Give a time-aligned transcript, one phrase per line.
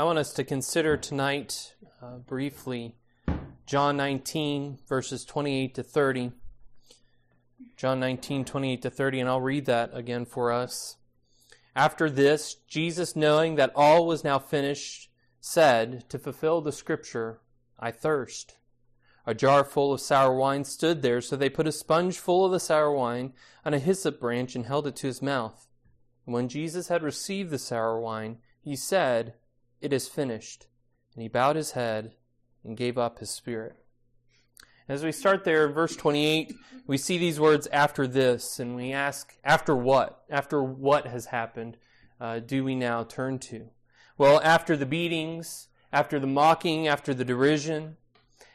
[0.00, 2.94] I want us to consider tonight uh, briefly
[3.66, 6.32] John 19, verses 28 to 30.
[7.76, 10.96] John 19, 28 to 30, and I'll read that again for us.
[11.76, 17.42] After this, Jesus, knowing that all was now finished, said, To fulfill the scripture,
[17.78, 18.56] I thirst.
[19.26, 22.52] A jar full of sour wine stood there, so they put a sponge full of
[22.52, 23.34] the sour wine
[23.66, 25.68] on a hyssop branch and held it to his mouth.
[26.24, 29.34] When Jesus had received the sour wine, he said,
[29.80, 30.66] It is finished.
[31.14, 32.12] And he bowed his head
[32.64, 33.76] and gave up his spirit.
[34.88, 36.52] As we start there in verse 28,
[36.86, 40.24] we see these words after this, and we ask, after what?
[40.28, 41.76] After what has happened,
[42.20, 43.68] uh, do we now turn to?
[44.18, 47.98] Well, after the beatings, after the mocking, after the derision,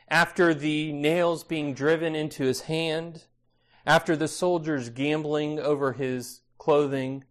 [0.09, 3.23] after the nails being driven into his hand,
[3.85, 7.23] after the soldiers gambling over his clothing,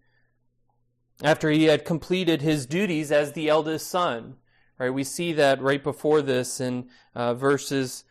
[1.24, 4.36] after he had completed his duties as the eldest son.
[4.78, 8.04] Right, we see that right before this in uh, verses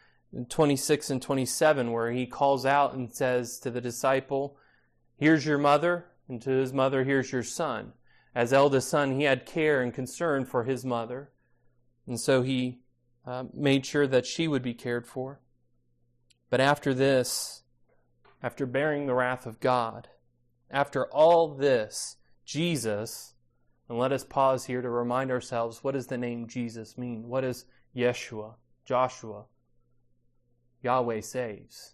[0.49, 4.57] 26 and 27, where he calls out and says to the disciple,
[5.17, 7.93] Here's your mother, and to his mother, Here's your son.
[8.33, 11.29] As eldest son, he had care and concern for his mother,
[12.07, 12.79] and so he
[13.27, 15.39] uh, made sure that she would be cared for.
[16.49, 17.61] But after this,
[18.41, 20.07] after bearing the wrath of God,
[20.71, 23.33] after all this, Jesus,
[23.89, 27.27] and let us pause here to remind ourselves what does the name Jesus mean?
[27.27, 28.55] What does Yeshua,
[28.85, 29.45] Joshua,
[30.81, 31.93] Yahweh saves?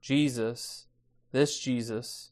[0.00, 0.86] Jesus,
[1.32, 2.30] this Jesus,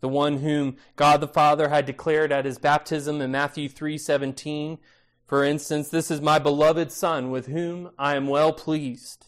[0.00, 4.78] the one whom God the Father had declared at his baptism in Matthew 3:17,
[5.26, 9.26] for instance, this is my beloved son with whom I am well pleased.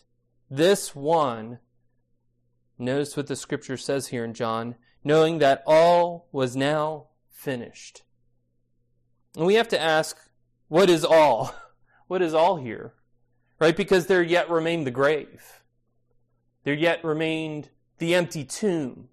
[0.50, 1.60] This one
[2.76, 8.02] notice what the scripture says here in John, knowing that all was now finished.
[9.36, 10.16] And we have to ask,
[10.68, 11.54] what is all?
[12.08, 12.92] What is all here?
[13.58, 13.74] Right?
[13.74, 15.62] Because there yet remained the grave.
[16.64, 19.08] There yet remained the empty tomb.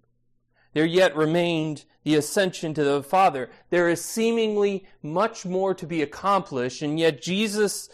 [0.74, 3.50] There yet remained the ascension to the Father.
[3.70, 7.88] There is seemingly much more to be accomplished, and yet Jesus,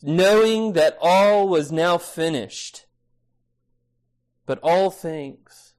[0.00, 2.86] knowing that all was now finished,
[4.46, 5.74] but all things,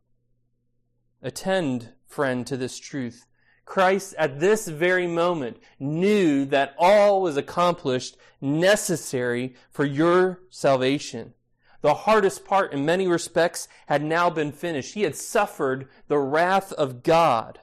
[1.24, 3.26] attend, friend, to this truth.
[3.66, 11.34] Christ, at this very moment, knew that all was accomplished necessary for your salvation.
[11.82, 14.94] The hardest part, in many respects, had now been finished.
[14.94, 17.60] He had suffered the wrath of God.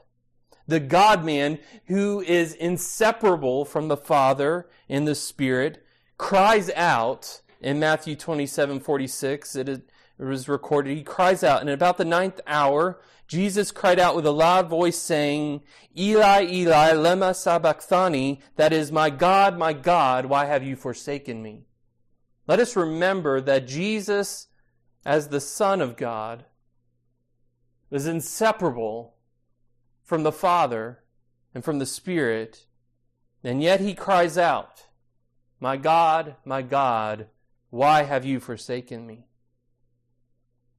[0.66, 5.84] The God man, who is inseparable from the Father and the Spirit,
[6.19, 9.56] cries out in Matthew 27 46.
[9.56, 9.81] It, is,
[10.20, 10.94] it was recorded.
[10.94, 14.69] He cries out, and at about the ninth hour, Jesus cried out with a loud
[14.69, 15.62] voice saying,
[15.97, 21.64] Eli, Eli, lema sabachthani, that is, my God, my God, why have you forsaken me?
[22.47, 24.48] Let us remember that Jesus,
[25.06, 26.44] as the Son of God,
[27.88, 29.14] was inseparable
[30.04, 30.98] from the Father
[31.54, 32.66] and from the Spirit,
[33.42, 34.84] and yet he cries out,
[35.59, 37.28] My God, my God,
[37.70, 39.25] why have you forsaken me?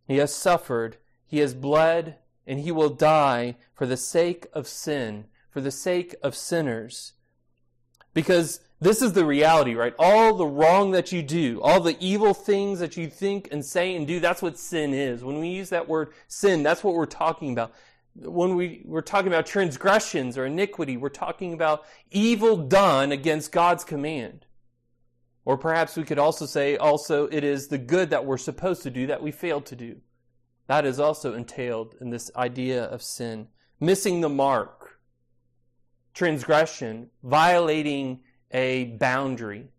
[0.07, 5.25] He has suffered, he has bled, and he will die for the sake of sin,
[5.49, 7.13] for the sake of sinners.
[8.13, 9.93] Because this is the reality, right?
[9.99, 13.95] All the wrong that you do, all the evil things that you think and say
[13.95, 15.23] and do, that's what sin is.
[15.23, 17.73] When we use that word sin, that's what we're talking about.
[18.15, 23.83] When we, we're talking about transgressions or iniquity, we're talking about evil done against God's
[23.83, 24.45] command.
[25.43, 28.91] Or perhaps we could also say also it is the good that we're supposed to
[28.91, 29.97] do that we failed to do.
[30.67, 33.47] That is also entailed in this idea of sin.
[33.79, 34.99] Missing the mark,
[36.13, 38.19] transgression, violating
[38.51, 39.69] a boundary.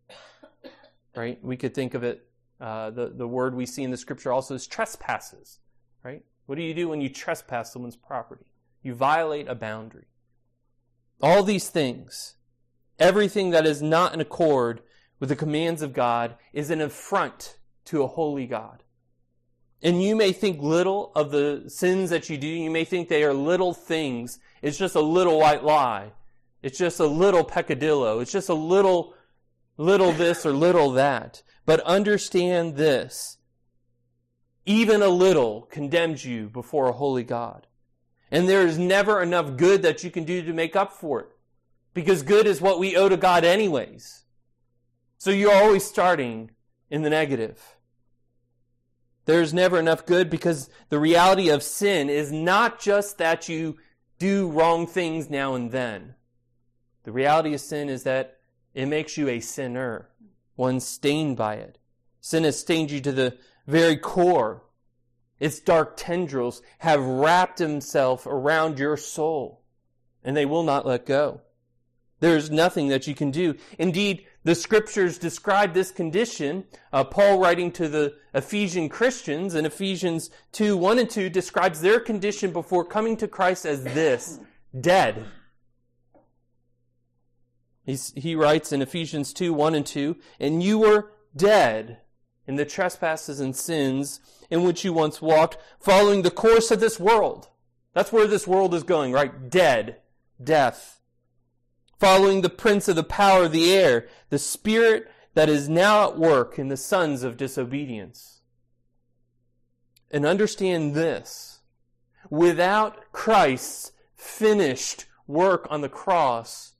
[1.14, 1.38] Right?
[1.42, 2.26] We could think of it,
[2.60, 5.60] uh, the, the word we see in the scripture also is trespasses.
[6.02, 6.24] Right?
[6.46, 8.46] What do you do when you trespass someone's property?
[8.82, 10.06] You violate a boundary.
[11.20, 12.34] All these things,
[12.98, 14.82] everything that is not in accord
[15.22, 18.82] with the commands of God, is an affront to a holy God.
[19.80, 22.48] And you may think little of the sins that you do.
[22.48, 24.40] You may think they are little things.
[24.62, 26.10] It's just a little white lie.
[26.60, 28.18] It's just a little peccadillo.
[28.18, 29.14] It's just a little,
[29.76, 31.44] little this or little that.
[31.66, 33.38] But understand this.
[34.66, 37.68] Even a little condemns you before a holy God.
[38.32, 41.28] And there is never enough good that you can do to make up for it.
[41.94, 44.21] Because good is what we owe to God anyways.
[45.22, 46.50] So you're always starting
[46.90, 47.76] in the negative.
[49.24, 53.76] There's never enough good because the reality of sin is not just that you
[54.18, 56.16] do wrong things now and then.
[57.04, 58.40] The reality of sin is that
[58.74, 60.08] It makes you a sinner,
[60.56, 61.78] one stained by it.
[62.20, 63.36] Sin has stained you to the
[63.68, 64.64] very core.
[65.38, 69.62] Its dark tendrils have wrapped themselves around your soul,
[70.24, 71.42] and they will not let go.
[72.18, 73.56] There is nothing that you can do.
[73.78, 76.64] Indeed, the scriptures describe this condition.
[76.92, 82.00] Uh, Paul, writing to the Ephesian Christians in Ephesians 2 1 and 2, describes their
[82.00, 84.40] condition before coming to Christ as this
[84.78, 85.26] dead.
[87.84, 91.98] He's, he writes in Ephesians 2 1 and 2, and you were dead
[92.46, 96.98] in the trespasses and sins in which you once walked, following the course of this
[96.98, 97.48] world.
[97.94, 99.50] That's where this world is going, right?
[99.50, 99.98] Dead.
[100.42, 101.01] Death
[102.02, 106.18] following the prince of the power of the air, the spirit that is now at
[106.18, 108.40] work in the sons of disobedience.
[110.10, 111.60] And understand this.
[112.28, 116.72] Without Christ's finished work on the cross,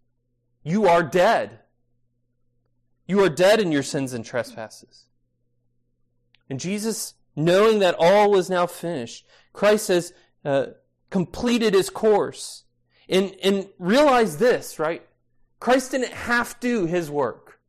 [0.65, 1.61] you are dead.
[3.07, 5.05] You are dead in your sins and trespasses.
[6.51, 10.13] And Jesus, knowing that all was now finished, Christ has
[10.45, 10.67] uh,
[11.11, 12.65] completed his course.
[13.09, 15.07] And, and realize this, right?
[15.63, 17.61] Christ didn't half do his work.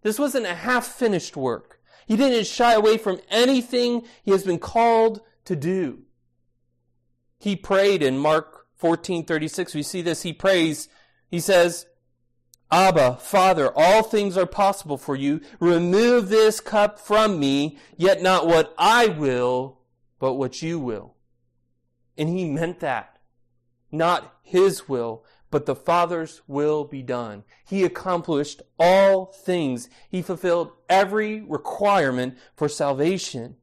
[0.00, 1.78] This wasn't a half finished work.
[2.06, 6.04] He didn't shy away from anything he has been called to do.
[7.38, 9.74] He prayed in Mark 14:36.
[9.74, 10.22] We see this.
[10.22, 10.88] He prays.
[11.30, 11.84] He says,
[12.70, 15.42] Abba, Father, all things are possible for you.
[15.60, 19.80] Remove this cup from me, yet not what I will,
[20.18, 21.14] but what you will.
[22.16, 23.18] And he meant that.
[23.92, 27.44] Not his will, but the Father's will be done.
[27.66, 29.88] He accomplished all things.
[30.10, 33.56] He fulfilled every requirement for salvation.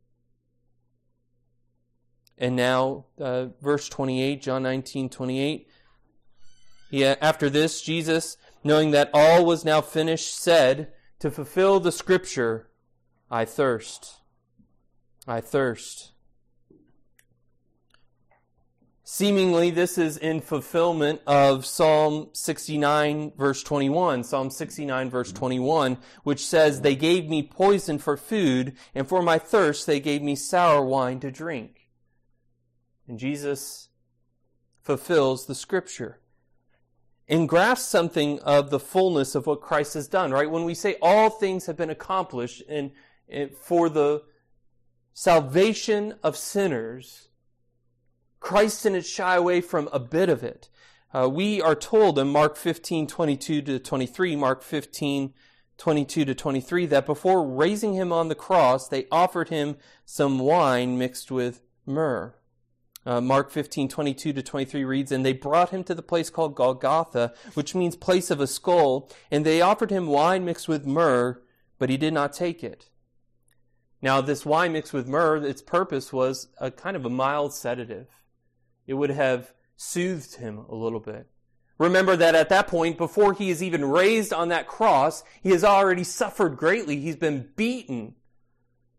[2.38, 5.68] And now, uh, verse 28, John 19, 28.
[6.90, 12.70] He, after this, Jesus, knowing that all was now finished, said, To fulfill the scripture,
[13.30, 14.22] I thirst.
[15.28, 16.12] I thirst.
[19.08, 24.24] Seemingly, this is in fulfillment of Psalm 69, verse 21.
[24.24, 29.38] Psalm 69, verse 21, which says, They gave me poison for food, and for my
[29.38, 31.88] thirst they gave me sour wine to drink.
[33.08, 33.90] And Jesus
[34.82, 36.20] fulfills the scripture
[37.28, 40.50] and grasps something of the fullness of what Christ has done, right?
[40.50, 42.90] When we say all things have been accomplished and,
[43.30, 44.24] and for the
[45.14, 47.30] salvation of sinners,
[48.46, 50.70] Christ didn't shy away from a bit of it.
[51.12, 55.34] Uh, we are told in Mark 15, 22 to 23, Mark 15,
[55.80, 60.96] 22 to 23, that before raising him on the cross, they offered him some wine
[60.96, 62.36] mixed with myrrh.
[63.04, 66.54] Uh, Mark 15, 22 to 23 reads, And they brought him to the place called
[66.54, 71.42] Golgotha, which means place of a skull, and they offered him wine mixed with myrrh,
[71.80, 72.92] but he did not take it.
[74.04, 78.06] Now, this wine mixed with myrrh, its purpose was a kind of a mild sedative.
[78.88, 81.28] It would have soothed him a little bit.
[81.78, 85.64] Remember that at that point, before he is even raised on that cross, he has
[85.64, 87.02] already suffered greatly.
[87.02, 88.16] He's been beaten.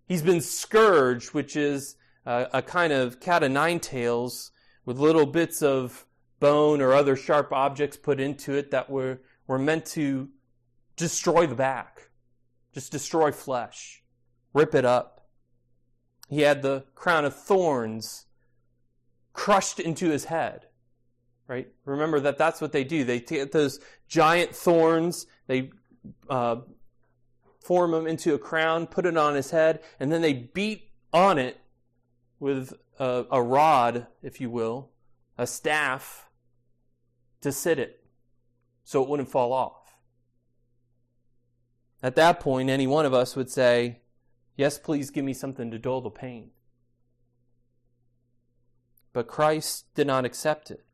[0.07, 1.97] He's been scourged, which is
[2.27, 4.51] a, a kind of cat o' nine tails
[4.85, 6.07] with little bits of
[6.39, 10.29] bone or other sharp objects put into it that were, were meant to
[10.97, 12.11] destroy the back,
[12.75, 14.03] just destroy flesh,
[14.53, 15.29] rip it up.
[16.29, 18.27] He had the crown of thorns
[19.37, 20.67] crushed into his head.
[21.47, 21.69] Right?
[21.85, 23.05] Remember that that's what they do.
[23.05, 23.79] They get those
[24.09, 25.71] giant thorns, they
[26.29, 26.57] uh,
[27.61, 31.39] form them into a crown, put it on his head, and then they beat on
[31.39, 31.61] it
[32.41, 34.91] with a, a rod, if you will,
[35.39, 36.29] a staff,
[37.43, 38.03] to sit it
[38.83, 39.97] so it wouldn't fall off.
[42.03, 44.01] At that point, any one of us would say,
[44.57, 46.51] Yes, please give me something to dull the pain.
[49.17, 50.85] But Christ did not accept it.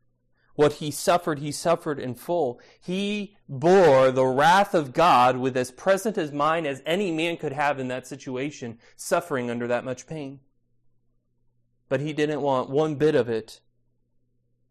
[0.55, 2.57] What he suffered, he suffered in full.
[2.79, 7.51] He bore the wrath of God with as present as mind as any man could
[7.51, 10.39] have in that situation, suffering under that much pain.
[11.89, 13.59] But he didn't want one bit of it,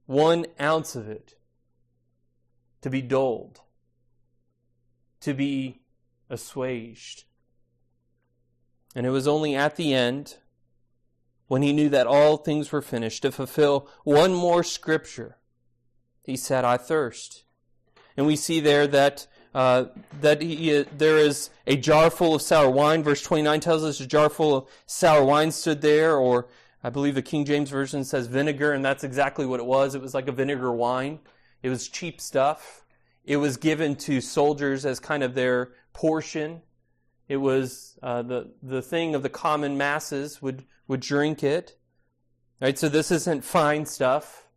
[0.07, 1.35] one ounce of it,
[2.81, 3.61] to be dulled,
[5.21, 5.83] to be
[6.31, 7.25] assuaged.
[8.95, 10.39] And it was only at the end
[11.53, 15.37] when he knew that all things were finished, to fulfill one more scripture,
[16.23, 17.45] he said, I thirst.
[18.17, 19.85] And we see there that uh,
[20.23, 23.03] that he, there is a jar full of sour wine.
[23.03, 26.49] Verse 29 tells us a jar full of sour wine stood there, or
[26.83, 29.95] I believe the King James Version says vinegar, and that's exactly what it was.
[29.95, 31.21] It was like a vinegar wine.
[31.63, 32.87] It was cheap stuff.
[33.27, 36.63] It was given to soldiers as kind of their portion.
[37.33, 41.79] It was uh, the the thing of the common masses would would drink it.
[42.61, 44.49] Right, so this isn't fine stuff.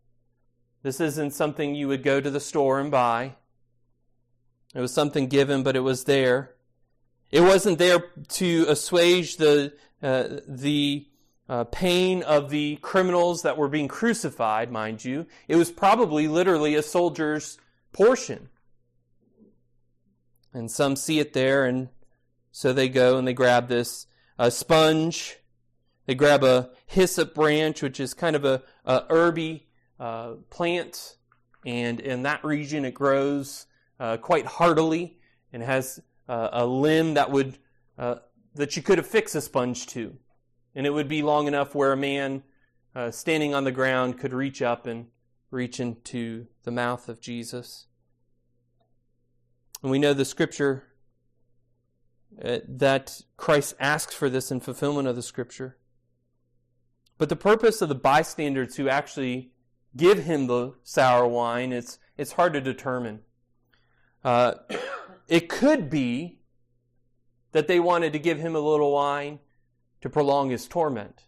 [0.84, 3.36] This isn't something you would go to the store and buy.
[4.74, 6.56] It was something given, but it was there.
[7.32, 9.72] It wasn't there to assuage the
[10.04, 11.08] uh, the
[11.48, 15.28] uh, pain of the criminals that were being crucified, mind you.
[15.48, 17.58] It was probably literally a soldier's
[17.94, 18.50] portion.
[20.54, 21.88] And some see it there, and
[22.56, 24.08] so they go and they grab this
[24.40, 25.40] uh, sponge.
[26.06, 29.68] They grab a hyssop branch, which is kind of a, a herby
[30.00, 31.18] uh, plant,
[31.66, 33.66] and in that region it grows
[34.00, 35.20] uh, quite heartily
[35.52, 37.58] and has uh, a limb that would
[37.98, 38.16] uh,
[38.54, 40.16] that you could affix a sponge to,
[40.74, 42.42] and it would be long enough where a man
[42.96, 45.08] uh, standing on the ground could reach up and
[45.52, 47.88] reach into the mouth of Jesus.
[49.84, 50.86] And we know the scripture
[52.44, 55.78] uh, that Christ asks for this in fulfillment of the scripture.
[57.18, 59.52] But the purpose of the bystanders who actually
[59.96, 63.22] give him the sour wine, it's, it's hard to determine.
[64.24, 64.56] Uh,
[65.28, 66.40] it could be
[67.54, 69.40] that they wanted to give him a little wine
[70.02, 71.24] to prolong his torment.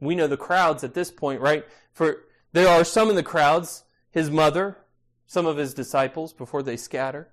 [0.00, 1.64] We know the crowds at this point, right?
[1.92, 4.78] For there are some in the crowds, his mother,
[5.26, 7.32] some of his disciples before they scatter,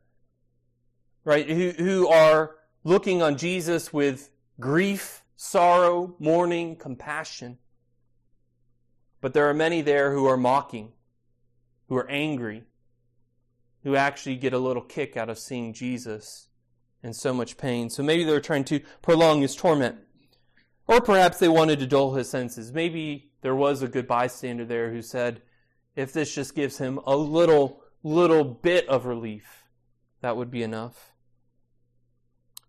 [1.25, 1.50] right?
[1.50, 2.55] Who, who are
[2.86, 4.29] looking on Jesus with
[4.60, 7.58] grief, sorrow, mourning, compassion.
[9.22, 10.94] But there are many there who are mocking,
[11.89, 12.63] who are angry,
[13.84, 16.48] who actually get a little kick out of seeing Jesus
[17.03, 17.89] in so much pain.
[17.89, 19.98] So maybe they're trying to prolong his torment.
[20.88, 22.72] Or perhaps they wanted to dull his senses.
[22.72, 25.41] Maybe there was a good bystander there who said,
[25.96, 29.63] if this just gives him a little, little bit of relief,
[30.22, 31.14] that would be enough.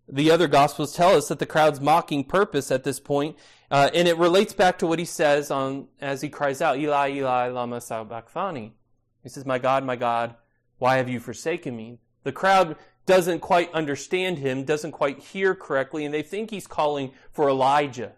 [0.09, 3.35] The other Gospels tell us that the crowd's mocking purpose at this point,
[3.69, 7.11] uh, and it relates back to what he says on as he cries out, Eli,
[7.11, 8.73] Eli, lama sabachthani.
[9.21, 10.35] He says, My God, my God,
[10.77, 11.99] why have you forsaken me?
[12.23, 17.11] The crowd doesn't quite understand him, doesn't quite hear correctly, and they think he's calling
[17.31, 18.13] for Elijah.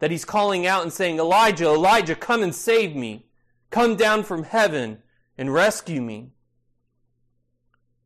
[0.00, 3.26] That he's calling out and saying, Elijah, Elijah, come and save me.
[3.70, 5.02] Come down from heaven
[5.38, 6.32] and rescue me.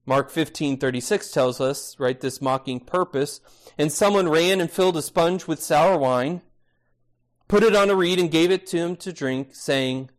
[0.07, 3.41] Mark 15:36 tells us, right, this mocking purpose,
[3.79, 6.43] and someone ran and filled a sponge with sour wine,
[7.49, 10.11] put it on a reed and gave it to him to drink, saying,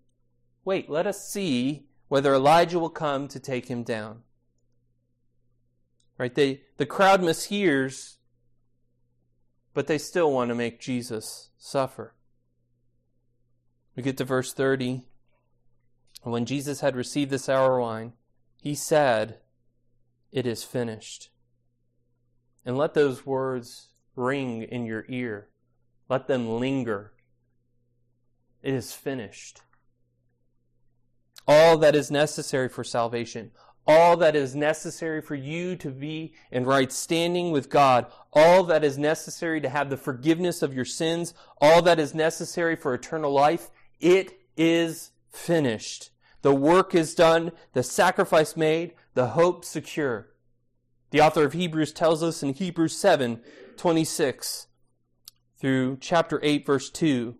[0.64, 4.22] "Wait, let us see whether Elijah will come to take him down.
[6.18, 6.34] Right?
[6.34, 8.18] They, the crowd mishears,
[9.74, 12.14] but they still want to make Jesus suffer.
[13.96, 15.04] We get to verse 30.
[16.24, 18.14] When Jesus had received the sour wine,
[18.62, 19.40] he said,
[20.36, 21.32] It is finished.
[22.64, 25.48] And let those words ring in your ear.
[26.10, 27.14] Let them linger.
[28.62, 29.62] It is finished
[31.48, 33.52] all that is necessary for salvation,
[33.88, 38.84] all that is necessary for you to be in right standing with God, all that
[38.84, 43.32] is necessary to have the forgiveness of your sins, all that is necessary for eternal
[43.32, 46.10] life, it is finished.
[46.46, 50.28] The work is done, the sacrifice made, the hope secure.
[51.10, 53.42] The author of Hebrews tells us in Hebrews 7
[53.78, 54.68] 26
[55.58, 57.34] through chapter 8, verse 2.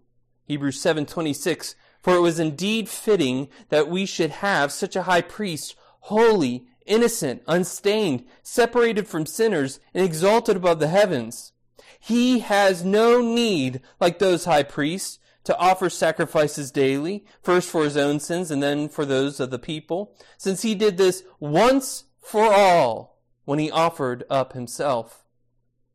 [0.46, 5.22] Hebrews 7 26 for it was indeed fitting that we should have such a high
[5.22, 11.52] priest, holy, innocent, unstained, separated from sinners, and exalted above the heavens.
[12.00, 17.96] He has no need, like those high priests, to offer sacrifices daily, first for his
[17.96, 22.54] own sins and then for those of the people, since he did this once for
[22.54, 25.24] all when he offered up himself.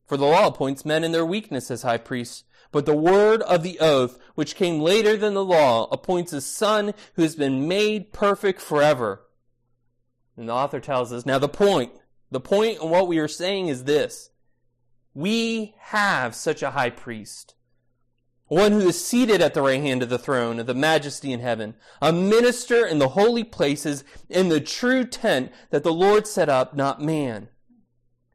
[0.07, 3.63] For the law appoints men in their weakness as high priests, but the word of
[3.63, 8.13] the oath, which came later than the law, appoints a son who has been made
[8.13, 9.23] perfect forever.
[10.37, 11.93] And the author tells us, now the point,
[12.31, 14.31] the point in what we are saying is this.
[15.13, 17.57] We have such a high priest,
[18.51, 21.39] one who is seated at the right hand of the throne of the majesty in
[21.39, 26.49] heaven, a minister in the holy places in the true tent that the Lord set
[26.49, 27.49] up, not man.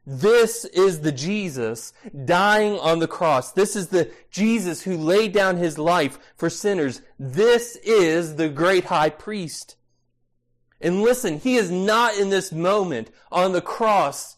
[0.06, 1.92] This is the Jesus
[2.24, 3.52] dying on the cross.
[3.52, 7.02] This is the Jesus who laid down his life for sinners.
[7.20, 9.76] This is the great high priest.
[10.80, 14.38] And listen, he is not in this moment on the cross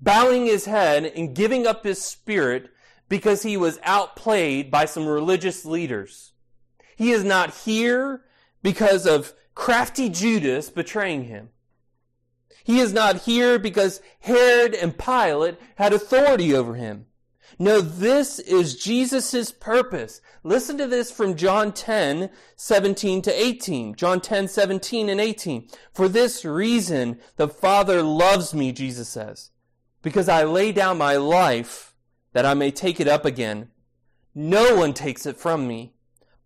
[0.00, 2.70] bowing his head and giving up his spirit
[3.08, 6.32] because he was outplayed by some religious leaders.
[6.96, 8.24] He is not here
[8.62, 11.50] because of crafty Judas betraying him.
[12.64, 17.06] He is not here because Herod and Pilate had authority over him.
[17.58, 20.20] No, this is Jesus' purpose.
[20.44, 23.94] Listen to this from John 10, 17 to 18.
[23.94, 25.68] John 10, 17 and 18.
[25.92, 29.50] For this reason, the Father loves me, Jesus says,
[30.02, 31.87] because I lay down my life
[32.32, 33.68] that I may take it up again.
[34.34, 35.94] No one takes it from me,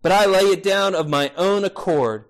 [0.01, 2.27] but I lay it down of my own accord.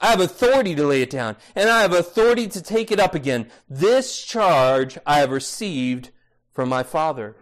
[0.00, 3.14] I have authority to lay it down, and I have authority to take it up
[3.14, 3.48] again.
[3.68, 6.10] This charge I have received
[6.52, 7.36] from my Father.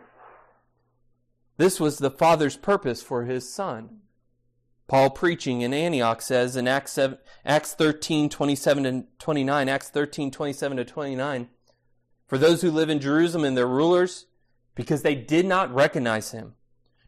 [1.57, 4.01] This was the Father's purpose for his Son.
[4.89, 10.31] Paul preaching in Antioch says in Acts, 7, Acts 13, 27 and 29, Acts 13,
[10.31, 11.49] 27 to 29,
[12.27, 14.27] for those who live in Jerusalem and their rulers,
[14.75, 16.55] because they did not recognize him,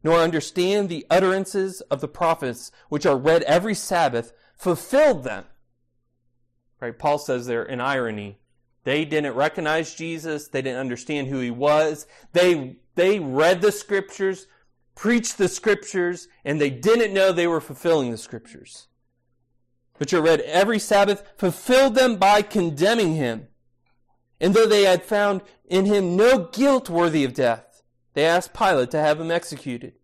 [0.03, 5.45] nor understand the utterances of the prophets, which are read every Sabbath, fulfilled them.
[6.81, 6.99] Right?
[6.99, 8.39] Paul says there in irony,
[8.85, 10.49] they didn't recognize Jesus.
[10.49, 12.07] They didn't understand who he was.
[12.33, 14.47] They, they read the scriptures,
[14.95, 18.89] preached the scriptures, and they didn't know they were fulfilling the scriptures.
[19.97, 23.49] Which are read every Sabbath, fulfilled them by condemning him.
[24.41, 27.83] And though they had found in him no guilt worthy of death,
[28.15, 29.95] they asked Pilate to have him executed.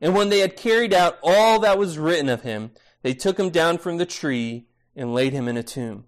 [0.00, 2.72] And when they had carried out all that was written of him,
[3.02, 6.04] they took him down from the tree and laid him in a tomb.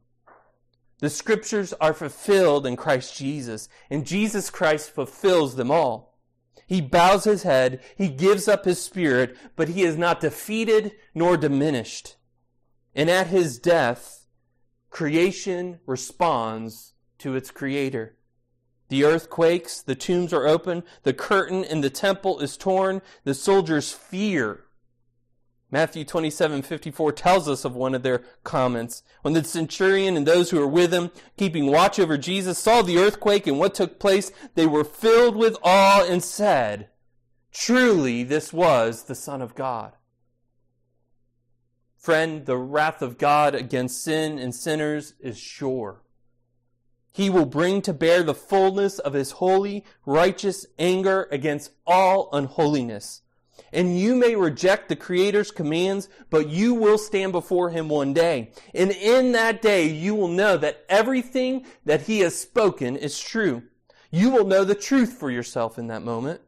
[1.00, 6.18] The scriptures are fulfilled in Christ Jesus, and Jesus Christ fulfills them all.
[6.66, 11.36] He bows his head, he gives up his spirit, but he is not defeated nor
[11.36, 12.16] diminished.
[12.94, 14.26] And at his death,
[14.90, 18.16] creation responds to its creator.
[18.88, 23.34] The earth quakes, the tombs are open, the curtain in the temple is torn, the
[23.34, 24.66] soldiers fear
[25.70, 29.02] Matthew 27, 54 tells us of one of their comments.
[29.22, 32.98] When the centurion and those who were with him, keeping watch over Jesus, saw the
[32.98, 36.88] earthquake and what took place, they were filled with awe and said,
[37.52, 39.92] Truly, this was the Son of God.
[41.96, 46.02] Friend, the wrath of God against sin and sinners is sure.
[47.16, 53.22] He will bring to bear the fullness of his holy, righteous anger against all unholiness
[53.72, 58.52] and you may reject the Creator's commands, but you will stand before Him one day.
[58.74, 63.64] And in that day, you will know that everything that He has spoken is true.
[64.10, 66.40] You will know the truth for yourself in that moment.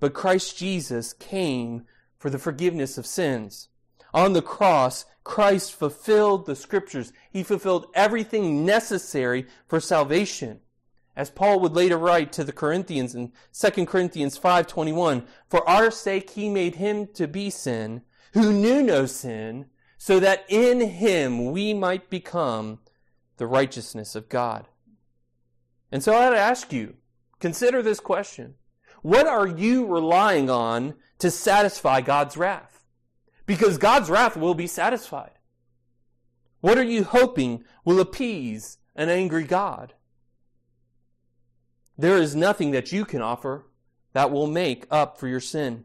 [0.00, 1.86] But Christ Jesus came
[2.18, 3.68] for the forgiveness of sins.
[4.14, 7.12] On the cross, Christ fulfilled the scriptures.
[7.30, 10.60] He fulfilled everything necessary for salvation.
[11.14, 16.30] As Paul would later write to the Corinthians in 2 Corinthians 5:21, "For our sake
[16.30, 19.66] he made him to be sin, who knew no sin,
[19.98, 22.80] so that in him we might become
[23.36, 24.68] the righteousness of God."
[25.90, 26.96] And so I'd ask you,
[27.40, 28.54] consider this question.
[29.02, 32.81] What are you relying on to satisfy God's wrath?
[33.46, 35.32] Because God's wrath will be satisfied.
[36.60, 39.94] What are you hoping will appease an angry God?
[41.98, 43.66] There is nothing that you can offer
[44.12, 45.84] that will make up for your sin.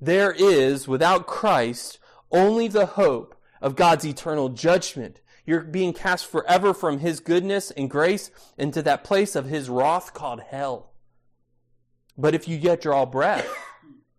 [0.00, 1.98] There is, without Christ,
[2.30, 5.20] only the hope of God's eternal judgment.
[5.44, 10.14] You're being cast forever from His goodness and grace into that place of His wrath
[10.14, 10.92] called hell.
[12.16, 13.48] But if you yet draw breath,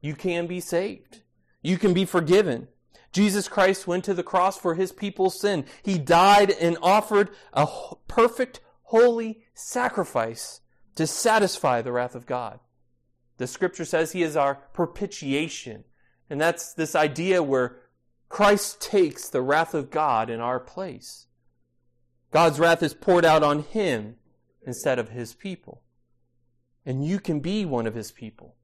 [0.02, 1.22] you can be saved.
[1.62, 2.67] You can be forgiven.
[3.12, 5.65] Jesus Christ went to the cross for His people's sin.
[5.84, 7.67] He died and offered a
[8.08, 10.62] perfect, holy sacrifice
[10.95, 12.60] to satisfy the wrath of God.
[13.38, 15.84] The scripture says he is our propitiation.
[16.30, 17.78] And that's this idea where
[18.30, 21.26] Christ takes the wrath of God in our place.
[22.32, 24.15] God's wrath is poured out on him
[24.65, 25.82] instead of his people.
[26.86, 28.56] And you can be one of his people.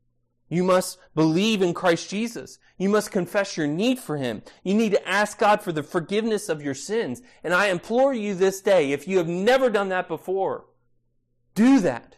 [0.50, 2.58] You must believe in Christ Jesus.
[2.78, 4.44] You must confess your need for Him.
[4.64, 7.22] You need to ask God for the forgiveness of your sins.
[7.44, 10.66] And I implore you this day, if you have never done that before,
[11.54, 12.18] do that.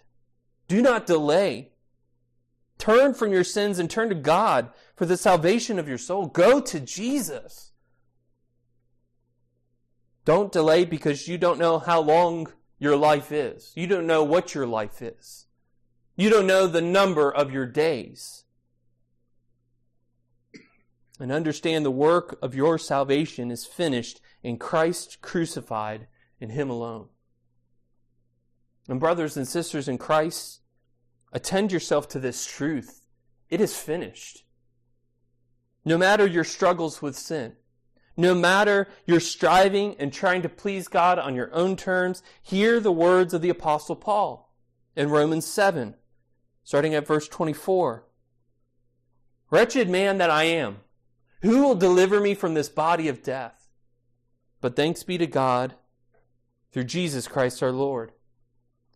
[0.68, 1.72] Do not delay.
[2.78, 6.28] Turn from your sins and turn to God for the salvation of your soul.
[6.28, 7.72] Go to Jesus.
[10.24, 13.74] Don't delay because you don't know how long your life is.
[13.76, 15.48] You don't know what your life is.
[16.20, 18.44] You don't know the number of your days.
[21.18, 27.08] And understand the work of your salvation is finished in Christ crucified in Him alone.
[28.90, 30.60] And brothers and sisters in Christ,
[31.32, 33.08] attend yourself to this truth.
[33.50, 34.44] It is finished.
[35.86, 37.54] No matter your struggles with sin,
[38.18, 42.92] No matter you're striving and trying to please God on your own terms, hear the
[42.92, 44.54] words of the Apostle Paul
[44.98, 45.96] in Romans 7,
[46.70, 48.04] starting at verse 24.
[49.50, 50.78] Wretched man that I am,
[51.42, 53.68] who will deliver me from this body of death?
[54.62, 55.74] But thanks be to God
[56.72, 58.12] through Jesus Christ our Lord.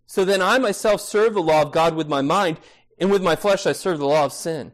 [0.06, 2.60] So then I myself serve the law of God with my mind,
[3.00, 4.74] and with my flesh I serve the law of sin.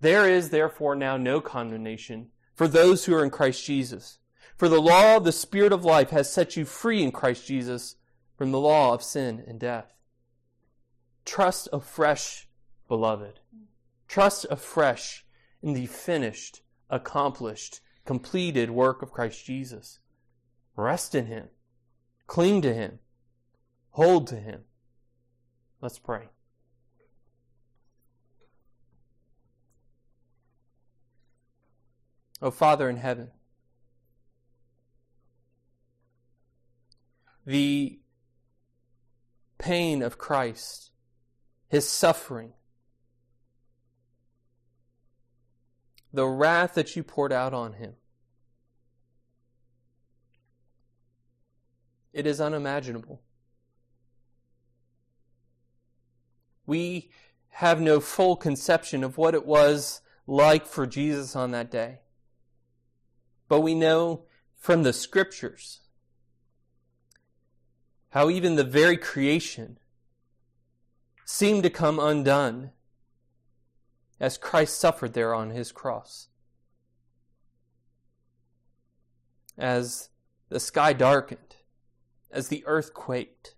[0.00, 4.16] There is therefore now no condemnation for those who are in Christ Jesus.
[4.56, 7.96] For the law of the Spirit of life has set you free in Christ Jesus
[8.34, 9.94] from the law of sin and death.
[11.24, 12.48] Trust afresh,
[12.88, 13.40] beloved.
[14.08, 15.24] Trust afresh
[15.62, 19.98] in the finished, accomplished, completed work of Christ Jesus.
[20.76, 21.48] Rest in Him.
[22.26, 22.98] Cling to Him.
[23.90, 24.62] Hold to Him.
[25.80, 26.28] Let's pray.
[32.42, 33.30] O oh, Father in heaven,
[37.46, 37.98] the
[39.56, 40.90] pain of Christ,
[41.68, 42.52] His suffering,
[46.12, 47.94] the wrath that you poured out on him.
[52.12, 53.20] It is unimaginable.
[56.66, 57.10] We
[57.48, 61.98] have no full conception of what it was like for Jesus on that day.
[63.48, 64.24] But we know
[64.56, 65.80] from the scriptures
[68.10, 69.78] how even the very creation
[71.24, 72.70] seemed to come undone
[74.20, 76.28] as Christ suffered there on his cross.
[79.56, 80.10] As
[80.48, 81.56] the sky darkened,
[82.30, 83.54] as the earth quaked.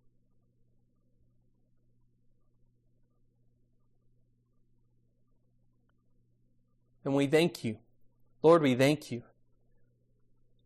[7.05, 7.79] And we thank you.
[8.43, 9.23] Lord, we thank you.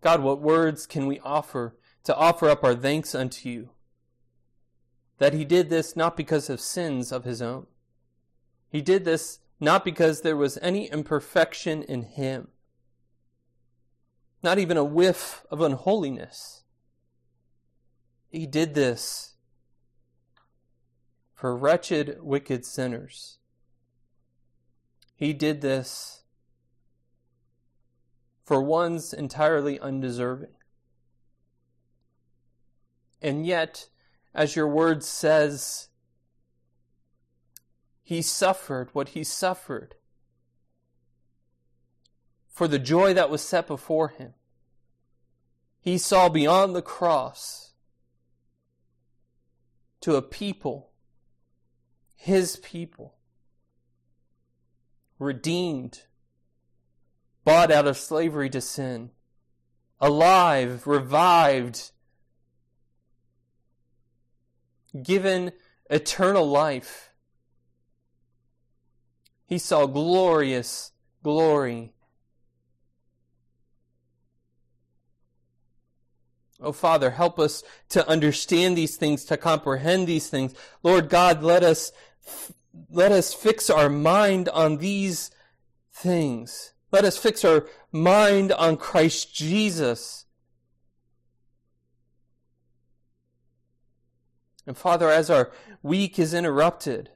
[0.00, 3.70] God, what words can we offer to offer up our thanks unto you?
[5.20, 7.66] That he did this not because of sins of his own.
[8.70, 12.48] He did this not because there was any imperfection in him,
[14.42, 16.64] not even a whiff of unholiness.
[18.30, 19.34] He did this
[21.34, 23.36] for wretched, wicked sinners.
[25.14, 26.22] He did this
[28.42, 30.54] for ones entirely undeserving.
[33.20, 33.90] And yet,
[34.34, 35.88] as your word says,
[38.02, 39.94] he suffered what he suffered
[42.48, 44.34] for the joy that was set before him.
[45.80, 47.72] He saw beyond the cross
[50.00, 50.90] to a people,
[52.14, 53.14] his people,
[55.18, 56.02] redeemed,
[57.44, 59.10] bought out of slavery to sin,
[60.00, 61.92] alive, revived,
[65.02, 65.52] given
[65.88, 67.10] eternal life
[69.50, 70.92] he saw glorious
[71.24, 71.92] glory.
[76.60, 80.54] Oh, Father, help us to understand these things, to comprehend these things.
[80.84, 81.90] Lord God, let us,
[82.92, 85.32] let us fix our mind on these
[85.92, 86.72] things.
[86.92, 90.26] Let us fix our mind on Christ Jesus.
[94.66, 95.50] And Father, as our
[95.82, 97.10] week is interrupted,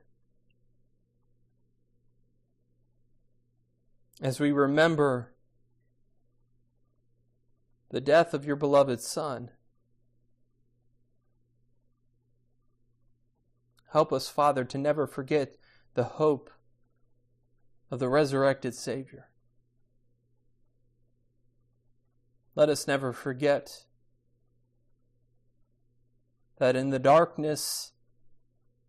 [4.20, 5.34] as we remember
[7.90, 9.50] the death of your beloved Son.
[13.92, 15.56] Help us, Father, to never forget
[15.94, 16.50] the hope
[17.92, 19.28] of the resurrected Savior.
[22.56, 23.84] Let us never forget
[26.58, 27.92] that in the darkness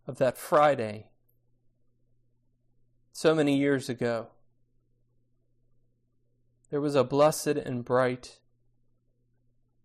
[0.07, 1.07] of that Friday,
[3.11, 4.27] so many years ago,
[6.69, 8.39] there was a blessed and bright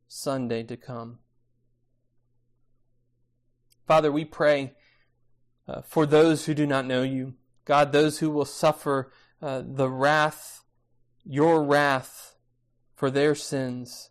[0.08, 1.18] Sunday to come.
[3.86, 4.74] Father, we pray
[5.68, 7.34] uh, for those who do not know you.
[7.64, 10.62] God, those who will suffer uh, the wrath,
[11.24, 12.34] your wrath
[12.94, 14.10] for their sins.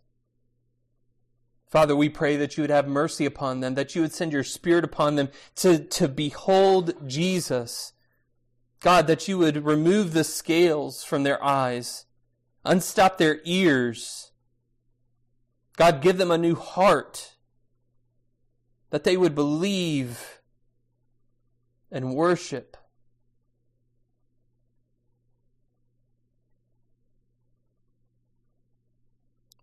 [1.70, 4.44] Father, we pray that you would have mercy upon them, that you would send your
[4.44, 7.92] Spirit upon them to, to behold Jesus.
[8.80, 12.06] God, that you would remove the scales from their eyes
[12.64, 14.32] Unstop their ears.
[15.76, 17.36] God, give them a new heart
[18.90, 20.40] that they would believe
[21.90, 22.76] and worship.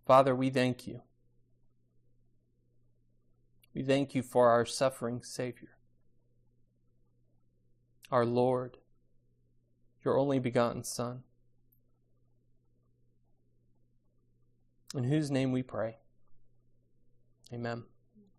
[0.06, 1.02] Father, we thank you.
[3.74, 5.76] We thank you for our suffering Savior,
[8.10, 8.78] our Lord,
[10.04, 11.22] your only begotten Son,
[14.94, 15.98] in whose name we pray.
[17.52, 17.84] Amen.